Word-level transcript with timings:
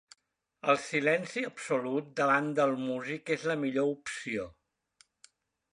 El 0.71 0.77
silenci 0.85 1.43
absolut 1.49 2.07
davant 2.21 2.49
del 2.61 2.75
músic 2.87 3.31
és 3.37 3.47
la 3.53 3.59
millor 3.65 3.95
opció. 3.99 4.49